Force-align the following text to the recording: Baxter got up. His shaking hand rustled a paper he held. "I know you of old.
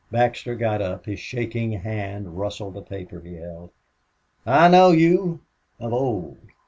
Baxter 0.11 0.55
got 0.55 0.81
up. 0.81 1.05
His 1.05 1.19
shaking 1.19 1.73
hand 1.73 2.39
rustled 2.39 2.75
a 2.75 2.81
paper 2.81 3.19
he 3.19 3.35
held. 3.35 3.69
"I 4.47 4.67
know 4.67 4.89
you 4.89 5.41
of 5.79 5.93
old. 5.93 6.39